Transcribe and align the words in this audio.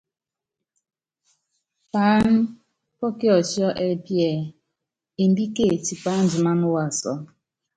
Paáná 1.91 2.39
pɔ́ 2.97 3.09
kiɔtiɔ 3.19 3.67
ɛ́pí 3.87 4.13
ɛɛ: 4.29 4.41
Embíke 5.23 5.65
tipa 5.85 6.11
andiman 6.19 6.59
waasɔ. 6.73 7.11